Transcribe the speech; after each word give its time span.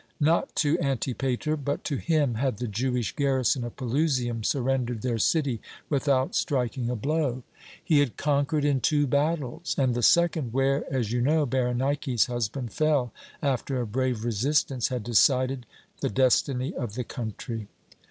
Not 0.19 0.55
to 0.55 0.79
Antipater, 0.79 1.55
but 1.55 1.83
to 1.83 1.97
him, 1.97 2.33
had 2.33 2.57
the 2.57 2.67
Jewish 2.67 3.15
garrison 3.15 3.63
of 3.63 3.75
Pelusium 3.75 4.43
surrendered 4.43 5.03
their 5.03 5.19
city 5.19 5.61
without 5.91 6.33
striking 6.33 6.89
a 6.89 6.95
blow. 6.95 7.43
He 7.83 7.99
had 7.99 8.17
conquered 8.17 8.65
in 8.65 8.79
two 8.81 9.05
battles; 9.05 9.75
and 9.77 9.93
the 9.93 10.01
second, 10.01 10.53
where, 10.53 10.91
as 10.91 11.11
you 11.11 11.21
know, 11.21 11.45
Berenike's 11.45 12.25
husband 12.25 12.73
fell 12.73 13.13
after 13.43 13.79
a 13.79 13.85
brave 13.85 14.25
resistance, 14.25 14.87
had 14.87 15.03
decided 15.03 15.67
the 15.99 16.09
destiny 16.09 16.73
of 16.73 16.95
the 16.95 17.03
country. 17.03 17.67